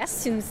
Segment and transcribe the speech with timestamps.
[0.00, 0.46] Jeg syns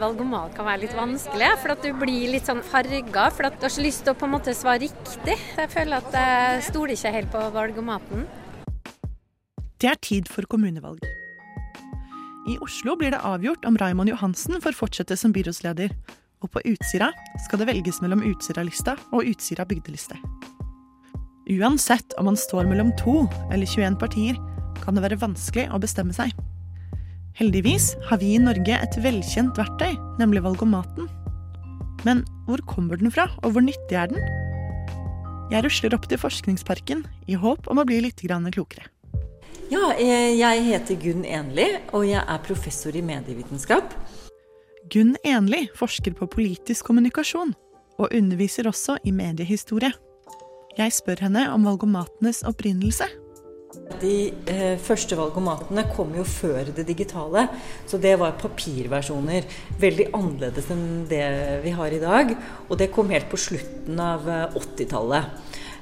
[0.00, 3.26] valgomat kan være litt vanskelig, for at du blir litt sånn farga.
[3.36, 5.34] For at du har så lyst til å på en måte svare riktig.
[5.58, 8.22] Jeg føler at jeg stoler ikke helt på valgomaten.
[9.76, 11.04] Det er tid for kommunevalg.
[12.48, 15.92] I Oslo blir det avgjort om Raymond Johansen får fortsette som byrådsleder.
[16.40, 17.10] Og på Utsira
[17.44, 20.16] skal det velges mellom Utsira-lista og Utsira bygdeliste.
[21.52, 24.40] Uansett om man står mellom to eller 21 partier,
[24.80, 26.32] kan det være vanskelig å bestemme seg.
[27.34, 31.08] Heldigvis har vi i Norge et velkjent verktøy, nemlig valgomaten.
[32.06, 34.20] Men hvor kommer den fra, og hvor nyttig er den?
[35.50, 38.86] Jeg rusler opp til Forskningsparken i håp om å bli litt klokere.
[39.66, 43.82] Ja, eh, jeg heter Gunn Enli, og jeg er professor i medievitenskap.
[44.92, 47.54] Gunn Enli forsker på politisk kommunikasjon,
[47.98, 49.90] og underviser også i mediehistorie.
[50.78, 53.10] Jeg spør henne om valgomatenes opprinnelse.
[54.00, 54.16] De
[54.50, 57.46] eh, første valgomatene kom jo før det digitale,
[57.88, 59.46] så det var papirversjoner.
[59.80, 61.24] Veldig annerledes enn det
[61.64, 62.34] vi har i dag.
[62.68, 65.30] Og det kom helt på slutten av 80-tallet.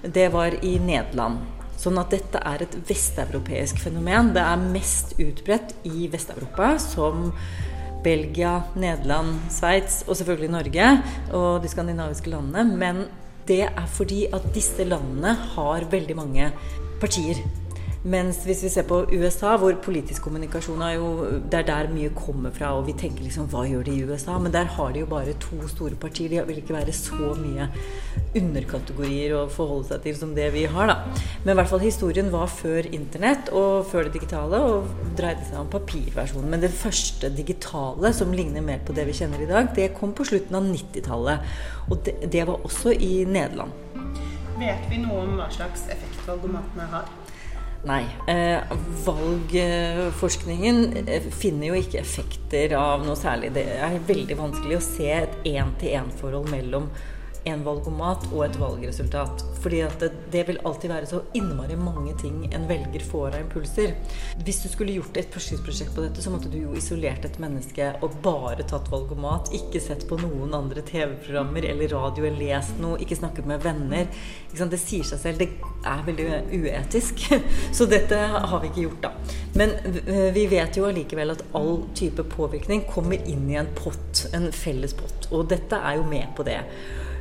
[0.02, 1.42] Eh, det var i Nederland.
[1.83, 4.30] Sånn at dette er et vesteuropeisk fenomen.
[4.36, 7.33] Det er mest utbredt i Vest-Europa, som
[8.02, 10.89] Belgia, Nederland, Sveits og selvfølgelig Norge
[11.39, 12.78] og de skandinaviske landene.
[12.78, 13.02] Men
[13.50, 16.52] det er fordi at disse landene har veldig mange
[17.02, 17.42] partier.
[18.03, 21.11] Mens hvis vi ser på USA, hvor politisk kommunikasjon er jo
[21.47, 24.39] Det er der mye kommer fra, og vi tenker liksom Hva gjør de i USA?
[24.42, 26.33] Men der har de jo bare to store partier.
[26.33, 27.69] De vil ikke være så mye
[28.34, 31.23] underkategorier å forholde seg til som det vi har, da.
[31.45, 35.61] Men i hvert fall historien var før internett og før det digitale, og dreide seg
[35.61, 36.50] om papirversjonen.
[36.50, 40.17] Men det første digitale, som ligner mer på det vi kjenner i dag, det kom
[40.17, 41.55] på slutten av 90-tallet.
[41.91, 43.78] Og det, det var også i Nederland.
[44.58, 47.22] Vet vi noe om hva slags effekt valgomatene har?
[47.83, 48.05] Nei.
[48.30, 48.61] Eh,
[49.05, 53.50] valgforskningen eh, finner jo ikke effekter av noe særlig.
[53.56, 56.86] Det er veldig vanskelig å se et én-til-én-forhold mellom
[57.48, 59.43] en valgomat og et valgresultat.
[59.62, 63.95] Fordi det, det, vil alltid være så innmari mange ting en velger får av impulser.
[64.47, 67.92] Hvis du skulle gjort et forskningsprosjekt på dette, så måtte du jo isolert et menneske
[68.02, 69.52] og bare tatt valgomat.
[69.58, 73.01] Ikke sett på noen andre TV-programmer eller radio eller lest noe.
[73.02, 74.11] Ikke snakket med venner.
[74.52, 75.42] Det sier seg selv.
[75.42, 75.51] Det
[75.89, 77.27] er veldig uetisk.
[77.77, 79.13] Så dette har vi ikke gjort, da.
[79.58, 79.77] Men
[80.35, 84.95] vi vet jo allikevel at all type påvirkning kommer inn i en pott, en felles
[84.97, 85.31] pott.
[85.33, 86.61] Og dette er jo med på det.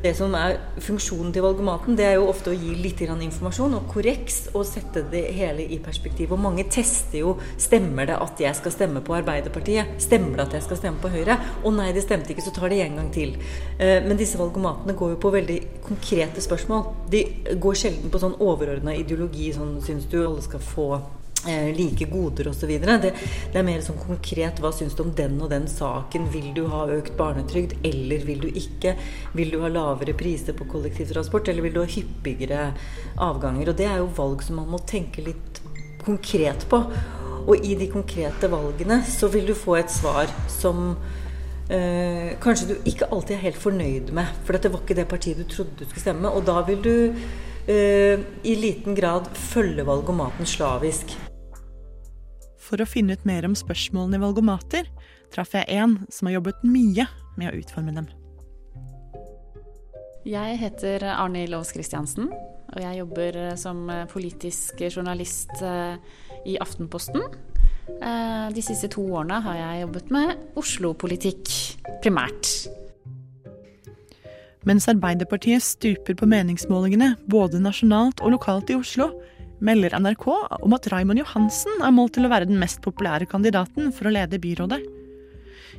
[0.01, 3.85] Det som er funksjonen til valgomaten, det er jo ofte å gi litt informasjon og
[3.91, 6.33] korreks og sette det hele i perspektiv.
[6.33, 9.93] Og mange tester jo stemmer det at jeg skal stemme på Arbeiderpartiet.
[10.01, 11.37] Stemmer det at jeg skal stemme på Høyre?
[11.61, 13.37] Å nei, det stemte ikke, så tar det en gang til.
[13.77, 16.87] Eh, men disse valgomatene går jo på veldig konkrete spørsmål.
[17.13, 17.25] De
[17.61, 20.95] går sjelden på sånn overordna ideologi, sånn syns du alle skal få
[21.47, 22.69] like goder osv.
[22.81, 23.13] Det,
[23.53, 26.27] det er mer sånn konkret hva syns du om den og den saken.
[26.33, 28.95] Vil du ha økt barnetrygd, eller vil du ikke?
[29.37, 32.67] Vil du ha lavere priser på kollektivtransport, eller vil du ha hyppigere
[33.21, 33.71] avganger?
[33.71, 35.61] Og det er jo valg som man må tenke litt
[36.05, 36.83] konkret på.
[37.41, 40.91] Og i de konkrete valgene så vil du få et svar som
[41.71, 44.29] eh, kanskje du ikke alltid er helt fornøyd med.
[44.45, 46.29] For dette var ikke det partiet du trodde du skulle stemme.
[46.29, 46.95] Og da vil du
[47.65, 51.17] eh, i liten grad følge valgomaten slavisk.
[52.71, 54.87] For å finne ut mer om spørsmålene i valgomater
[55.33, 57.03] traff jeg en som har jobbet mye
[57.35, 58.07] med å utforme dem.
[60.23, 65.97] Jeg heter Arne Aas Christiansen, og jeg jobber eh, som eh, politisk journalist eh,
[66.47, 67.25] i Aftenposten.
[67.91, 71.49] De siste to årene har jeg jobbet med Oslo-politikk
[72.05, 72.51] primært.
[74.69, 79.09] Mens Arbeiderpartiet stuper på meningsmålingene både nasjonalt og lokalt i Oslo,
[79.61, 80.27] melder NRK
[80.65, 84.13] om at Raymond Johansen er målt til å være den mest populære kandidaten for å
[84.13, 84.81] lede byrådet.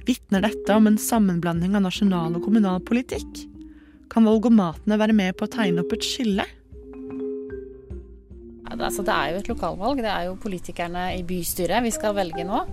[0.06, 3.44] Vitner dette om en sammenblanding av nasjonal og kommunal politikk?
[4.12, 6.46] Kan valgomatene være med på å tegne opp et skille?
[8.72, 10.00] Altså, det er jo et lokalvalg.
[10.02, 12.64] Det er jo politikerne i bystyret vi skal velge nå.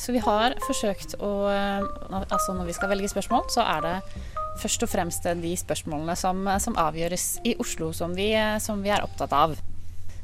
[0.00, 3.94] Så vi har forsøkt å Altså når vi skal velge spørsmål, så er det
[4.62, 9.04] først og fremst de spørsmålene som, som avgjøres i Oslo som vi, som vi er
[9.06, 9.56] opptatt av.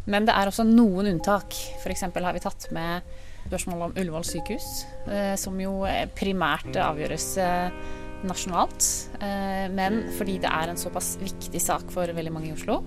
[0.08, 1.56] Men det er også noen unntak.
[1.82, 2.06] F.eks.
[2.08, 3.02] har vi tatt med
[3.50, 4.68] spørsmål om Ullevål sykehus,
[5.10, 5.80] eh, som jo
[6.18, 7.80] primært avgjøres eh,
[8.28, 8.86] nasjonalt.
[9.18, 12.80] Eh, men fordi det er en såpass viktig sak for veldig mange i Oslo,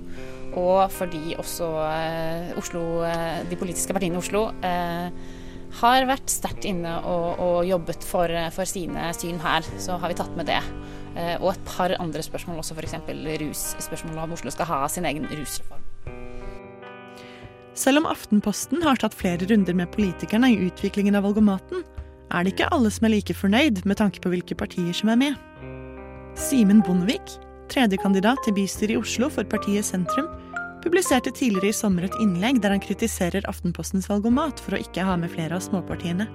[0.53, 1.67] og fordi også
[2.61, 2.83] Oslo,
[3.49, 4.43] de politiske partiene i Oslo
[5.81, 10.19] har vært sterkt inne og, og jobbet for, for, sine syn her, så har vi
[10.19, 10.61] tatt med det.
[11.39, 12.99] Og et par andre spørsmål også, f.eks.
[13.41, 15.82] russpørsmålet om Oslo skal ha sin egen rusreform.
[17.73, 21.81] Selv om Aftenposten har tatt flere runder med politikerne i utviklingen av valgomaten,
[22.33, 25.17] er det ikke alle som er like fornøyd med tanke på hvilke partier som er
[25.17, 25.39] med.
[26.37, 27.35] Simen Bondevik,
[27.73, 30.29] tredjekandidat til bystyret i Oslo for partiet Sentrum,
[30.83, 35.17] publiserte tidligere i sommer et innlegg der han kritiserer Aftenpostens valgomat for å ikke ha
[35.17, 36.27] med flere av småpartiene.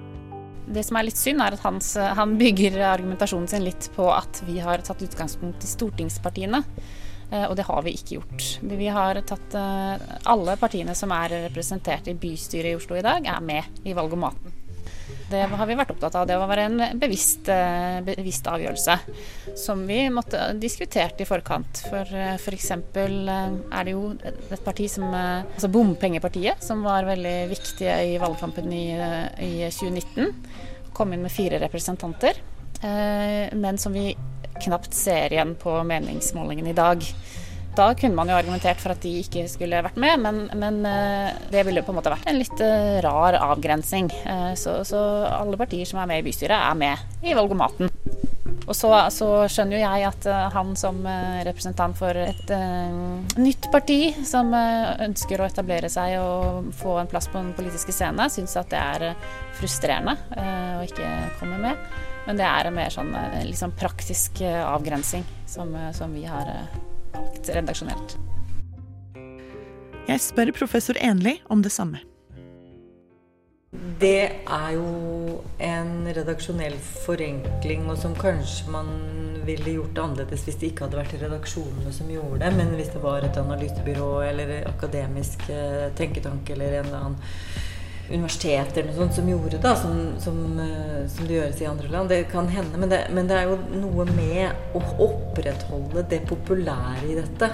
[0.69, 4.43] Det som er litt synd, er at hans, han bygger argumentasjonen sin litt på at
[4.45, 6.61] vi har tatt utgangspunkt i stortingspartiene.
[7.31, 8.47] Eh, og det har vi ikke gjort.
[8.61, 13.25] Vi har tatt eh, Alle partiene som er representert i bystyret i Oslo i dag,
[13.25, 14.55] er med i valgomaten.
[15.29, 16.25] Det har vi vært opptatt av.
[16.25, 18.95] Det var en bevisst, eh, bevisst avgjørelse
[19.61, 21.83] som vi måtte diskutert i forkant.
[21.85, 22.71] For f.eks.
[22.95, 28.73] For er det jo et parti som Altså Bompengepartiet, som var veldig viktig i valgkampen
[28.73, 28.87] i,
[29.45, 30.33] i 2019.
[30.97, 32.41] Kom inn med fire representanter.
[32.81, 34.13] Men som vi
[34.59, 37.03] knapt ser igjen på meningsmålingen i dag.
[37.75, 41.37] Da kunne man jo argumentert for at de ikke skulle vært med, men, men eh,
[41.53, 44.09] det ville på en måte vært en litt eh, rar avgrensing.
[44.25, 44.99] Eh, så, så,
[45.29, 47.91] alle partier som er med i bystyret, er med i valgomaten.
[48.69, 50.99] Og så, så skjønner jo jeg at han som
[51.47, 57.31] representant for et uh, nytt parti, som ønsker å etablere seg og få en plass
[57.31, 61.09] på den politiske scene, syns at det er frustrerende uh, å ikke
[61.39, 61.89] komme med.
[62.29, 63.07] Men det er en mer sånn
[63.47, 66.45] liksom praktisk avgrensing som, som vi har
[67.09, 68.11] valgt redaksjonelt.
[70.05, 72.03] Jeg spør professor Enli om det samme.
[73.97, 76.77] Det er jo en redaksjonell
[77.07, 78.93] forenkling, og som kanskje man
[79.47, 83.01] ville gjort annerledes hvis det ikke hadde vært redaksjonene som gjorde det, men hvis det
[83.01, 85.49] var et analysebyrå eller akademisk
[85.97, 87.19] tenketanke eller en eller annen
[88.09, 91.91] universitet eller noe sånt som gjorde da, som, som, eh, som, det gjøres i andre
[91.93, 92.09] land.
[92.13, 97.05] Det kan hende, men det, men det er jo noe med å opprettholde det populære
[97.09, 97.51] i dette.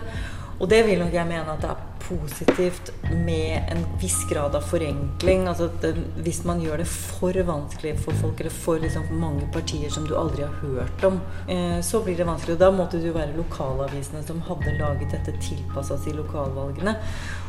[0.55, 2.91] Og det vil nok jeg mene at det er positivt
[3.25, 5.47] med en viss grad av forenkling.
[5.47, 9.89] Altså det, Hvis man gjør det for vanskelig for folk, eller for liksom, mange partier
[9.89, 12.55] som du aldri har hørt om, eh, så blir det vanskelig.
[12.55, 16.95] Og da måtte det jo være lokalavisene som hadde laget dette tilpassa til lokalvalgene.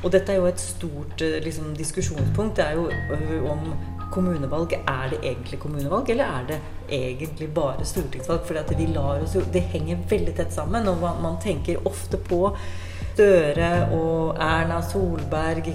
[0.05, 2.57] Og dette er jo et stort eh, liksom, diskusjonspunkt.
[2.57, 3.71] Det er jo øh, om
[4.13, 4.73] kommunevalg.
[4.73, 6.61] Er det egentlig kommunevalg, eller er det
[6.91, 8.47] egentlig bare stortingsvalg?
[8.47, 8.55] For
[9.53, 12.57] det henger veldig tett sammen, og man tenker ofte på
[13.17, 15.71] Støre og Erna Solberg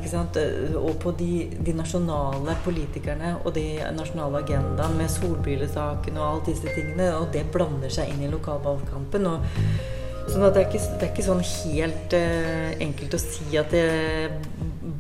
[0.77, 6.69] og på de, de, nasjonale politikerne og de nasjonale agendaene med solbrillesaken og alle disse
[6.75, 7.07] tingene.
[7.17, 9.25] Og det blander seg inn i lokalvalgkampen.
[9.25, 9.41] og
[10.29, 13.87] sånn det, er ikke, det er ikke sånn helt eh, enkelt å si at det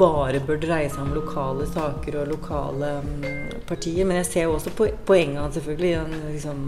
[0.01, 3.25] bare bør dreie seg om lokale saker og lokale um,
[3.69, 4.01] partier.
[4.01, 4.73] Men jeg ser jo også
[5.05, 6.23] poenget selvfølgelig.
[6.31, 6.65] Liksom,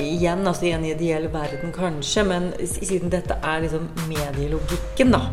[0.00, 5.28] igjen, altså i en ideell verden kanskje, men siden dette er liksom medielogikken, da.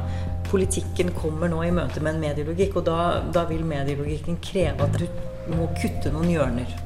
[0.51, 2.99] Politikken kommer nå i møte med en medielogikk, og da,
[3.33, 5.07] da vil medielogikken kreve at du
[5.55, 6.79] må kutte noen hjørner.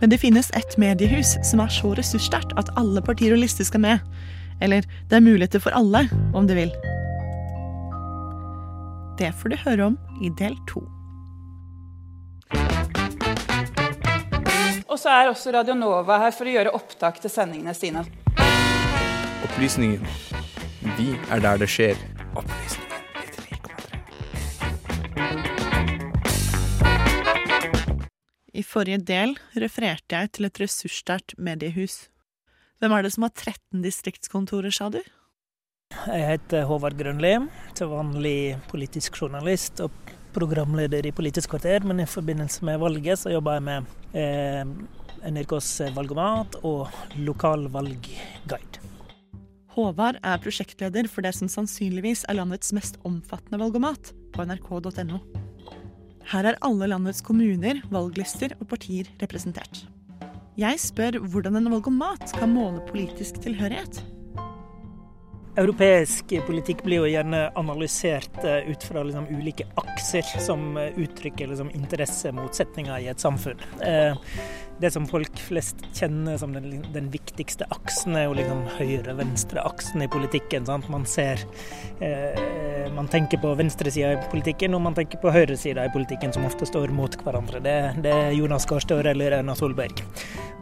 [0.00, 3.80] Men det finnes ett mediehus som er så ressurssterkt at alle partier og lister skal
[3.86, 4.02] med.
[4.60, 6.04] Eller det er muligheter for alle,
[6.36, 6.72] om du vil.
[9.16, 10.84] Det får du høre om i del to.
[14.96, 18.00] Og så er også Radionova her for å gjøre opptak til sendingene sine.
[19.44, 20.00] Opplysningen.
[20.96, 22.00] Vi er der det skjer.
[22.32, 22.86] Opplysningen
[28.56, 32.06] I forrige del refererte jeg til et ressurssterkt mediehus.
[32.80, 35.02] Hvem er det som har 13 distriktskontorer, sa du?
[36.08, 37.36] Jeg heter Håvard Grønli,
[37.76, 43.32] til vanlig politisk journalist og programleder i Politisk kvarter, men i forbindelse med valget så
[43.32, 43.88] jobber jeg med
[44.20, 44.62] eh,
[45.32, 48.82] NRKs valgomat og lokalvalgguide.
[49.76, 55.20] Håvard er prosjektleder for det som sannsynligvis er landets mest omfattende valgomat, på nrk.no.
[56.26, 59.84] Her er alle landets kommuner, valglister og partier representert.
[60.56, 64.00] Jeg spør hvordan en valgomat kan måle politisk tilhørighet.
[65.56, 71.48] Europeisk politikk blir jo gjerne analysert eh, ut fra liksom ulike akser som eh, uttrykker
[71.48, 73.62] liksom interessemotsetninger i et samfunn.
[73.80, 74.18] Eh,
[74.80, 80.08] det som folk flest kjenner som den, den viktigste aksen, er jo liksom høyre-venstre-aksen i
[80.12, 80.66] politikken.
[80.68, 80.90] Sant?
[80.92, 81.40] Man ser
[82.04, 86.44] eh, Man tenker på venstresida i politikken, og man tenker på høyresida i politikken, som
[86.48, 87.60] ofte står mot hverandre.
[87.64, 90.04] Det, det er Jonas Gahr Støre eller Erna Solberg.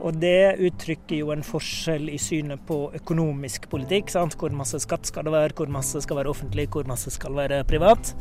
[0.04, 4.12] Og det uttrykker jo en forskjell i synet på økonomisk politikk.
[4.12, 4.37] Sant?
[4.40, 7.62] Hvor masse skatt skal det være, hvor masse skal være offentlig, hvor masse skal være
[7.68, 8.12] privat.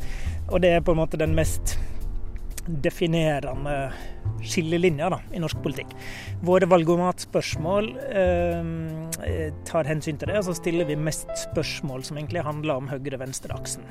[0.49, 1.75] Og det er på en måte den mest
[2.67, 3.91] definerende
[4.43, 5.93] skillelinjer da, i norsk politikk.
[6.43, 12.43] Våre valgomatspørsmål eh, tar hensyn til det, og så stiller vi mest spørsmål som egentlig
[12.43, 13.85] handler om høyre-venstre-aksen.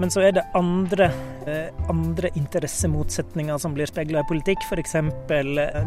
[0.00, 1.10] Men så er det andre,
[1.92, 4.96] andre interessemotsetninger som blir speila i politikk, f.eks.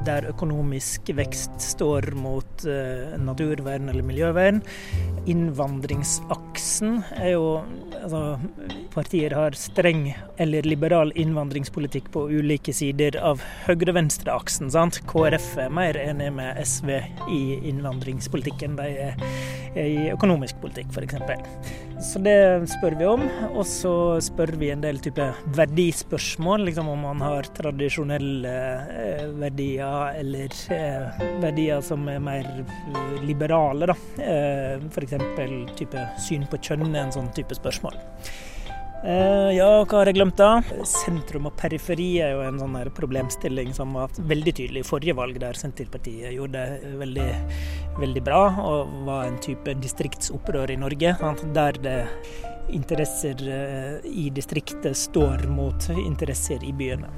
[0.07, 2.65] der økonomisk vekst står mot
[3.21, 4.63] naturvern eller miljøvern.
[5.29, 7.43] Innvandringsaksen er jo
[7.99, 8.39] altså,
[8.93, 10.07] Partier har streng
[10.41, 14.71] eller liberal innvandringspolitikk på ulike sider av høyre-venstre-aksen.
[14.73, 15.01] sant?
[15.09, 16.95] KrF er mer enig med SV
[17.29, 19.27] i innvandringspolitikken de er
[19.75, 21.15] i økonomisk politikk, f.eks.
[21.99, 22.35] Så det
[22.71, 23.25] spør vi om.
[23.51, 25.25] Og så spør vi en del type
[25.57, 28.53] verdispørsmål, liksom om man har tradisjonelle
[29.03, 32.47] eh, verdier eller eh, verdier som er mer
[33.27, 33.97] liberale, da.
[34.23, 35.17] Eh, F.eks.
[35.79, 37.99] type syn på kjønn er en sånn type spørsmål.
[38.99, 40.59] Uh, ja, hva har jeg glemt da?
[40.83, 45.39] Sentrum og periferi er jo en sånn problemstilling som var veldig tydelig i forrige valg,
[45.39, 47.29] der Senterpartiet gjorde det veldig,
[48.01, 51.15] veldig bra og var en type distriktsopprør i Norge.
[51.55, 51.97] Der det
[52.75, 57.09] interesser uh, i distriktet står mot interesser i byene.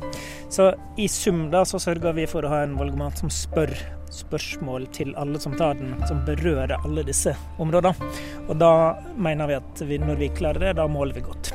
[0.49, 3.73] Så i sum da så sørger vi for å ha en valgomat som spør
[4.11, 8.11] spørsmål til alle som tar den, som berører alle disse områdene.
[8.49, 8.73] Og da
[9.15, 11.53] mener vi at vi, når vi klarer det, da måler vi godt.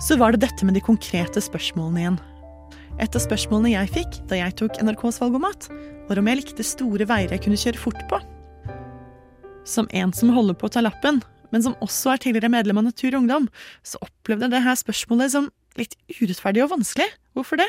[0.00, 2.18] Så var det dette med de konkrete spørsmålene igjen.
[3.02, 5.68] Et av spørsmålene jeg fikk da jeg tok NRKs valgomat,
[6.08, 8.20] var om jeg likte store veier jeg kunne kjøre fort på.
[9.68, 11.20] Som en som holder på å ta lappen,
[11.52, 13.48] men som også er tidligere medlem av Natur og Ungdom,
[13.84, 17.08] så opplevde jeg det spørsmålet som litt urettferdig og vanskelig.
[17.36, 17.68] Hvorfor det?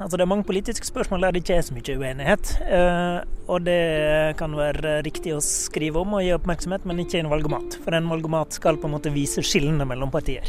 [0.00, 2.54] Altså Det er mange politiske spørsmål der det ikke er så mye uenighet.
[2.64, 3.18] Eh,
[3.50, 3.80] og det
[4.38, 7.76] kan være riktig å skrive om og gi oppmerksomhet, men ikke i en valgomat.
[7.84, 10.46] For en valgomat skal på en måte vise skillene mellom partier.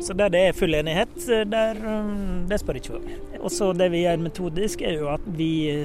[0.00, 3.06] Så der det er full enighet, eh, der, mm, det spør ikke vi om.
[3.42, 5.84] Og så det vi gjør metodisk, er jo at vi,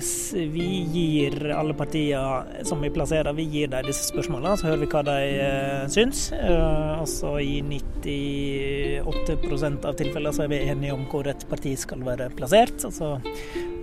[0.55, 4.91] vi gir alle partier som vi plasserer, vi gir dem disse spørsmålene, så hører vi
[4.93, 6.19] hva de uh, syns.
[6.31, 11.99] Og så i 98% av tilfellene så er vi enige om hvor et parti skal
[12.07, 12.77] være plassert.
[12.87, 13.15] Altså så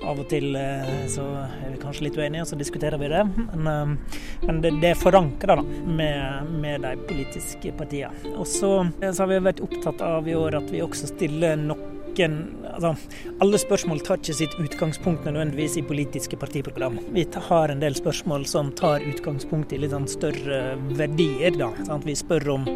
[0.09, 3.25] av og til eh, så er vi kanskje litt uenige, og så diskuterer vi det.
[3.37, 8.35] Men, eh, men det, det, er forankra med, med, de politiske partiene.
[8.37, 8.73] Og så,
[9.03, 12.97] så har vi vært opptatt av i år at vi også stiller noen altså,
[13.45, 16.99] Alle spørsmål tar ikke sitt utgangspunkt nødvendigvis i politiske partiprogram.
[17.15, 20.63] Vi har en del spørsmål som tar utgangspunkt i litt sånn større
[20.99, 21.55] verdier.
[21.59, 22.09] Da, sant?
[22.09, 22.67] Vi spør om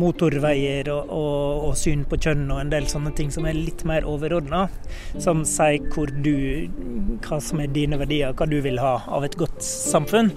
[0.00, 3.84] motorveier og, og, og, syn på kjønn og en del sånne ting som er litt
[3.88, 4.66] mer overordna.
[5.20, 6.34] Som sier hvor du,
[7.26, 10.32] hva som er dine verdier, hva du vil ha av et godt samfunn.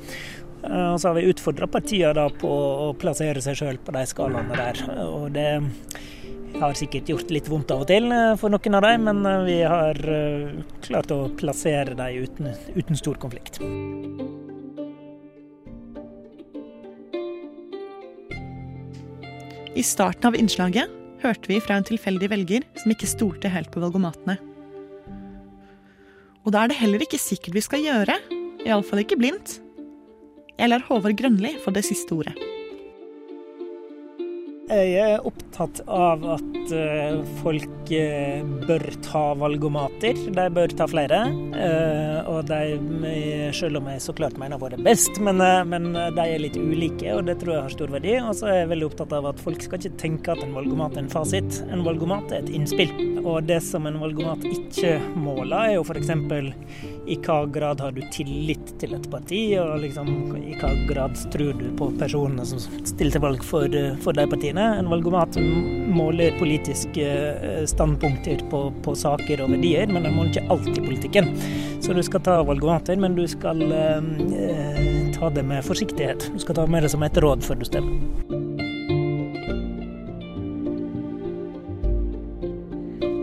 [0.63, 2.49] Eh, og så har vi utfordra partiene på
[2.87, 4.83] å plassere seg sjøl på de skalaene der.
[5.05, 5.49] Og det
[6.61, 9.41] har sikkert gjort litt vondt av og til eh, for noen av dem, men eh,
[9.49, 9.99] vi har
[10.85, 13.59] klart å plassere dem uten, uten stor konflikt.
[19.73, 20.91] I starten av innslaget
[21.23, 24.35] hørte vi fra en tilfeldig velger som ikke stolte helt på valgomatene.
[26.43, 28.19] Og da er det heller ikke sikkert vi skal gjøre,
[28.67, 29.55] iallfall ikke blindt.
[30.59, 32.35] Jeg lar Håvard Grønli få det siste ordet.
[34.69, 40.17] Jeg er opptatt av at eh, folk eh, bør ta valgomater.
[40.33, 41.19] De bør ta flere.
[41.53, 46.41] Eh, og de, selv om jeg så klart mener våre best, men, men, de er
[46.41, 48.15] litt ulike, og det tror jeg har stor verdi.
[48.21, 50.97] Og så er jeg veldig opptatt av at folk skal ikke tenke at en valgomat
[50.97, 51.61] er en fasit.
[51.69, 52.93] En valgomat er et innspill.
[53.23, 56.11] Og det som en valgomat ikke måler, er jo f.eks.
[57.13, 61.53] i hva grad har du tillit til et parti, og liksom, i hva grad tror
[61.59, 64.65] du på personene som stiller til valg for, for de partiene.
[64.79, 65.37] En valgomat
[65.93, 71.33] måler politiske eh, standpunkter på, på, saker og verdier, men den måler ikke alltid politikken.
[71.83, 76.29] Så du skal ta valgomater, men du skal eh, ta det med forsiktighet.
[76.33, 78.41] Du skal ta med det som et råd før du stemmer.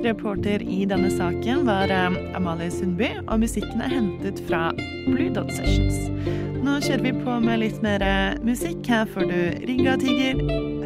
[0.00, 4.70] Reporter i denne saken var eh, Amalie Sundby, og musikken er hentet fra
[5.06, 6.08] Blue Dot Sessions.
[6.60, 8.82] Nå kjører vi på med litt mer eh, musikk.
[8.88, 10.40] Her får du Ringa Tiger,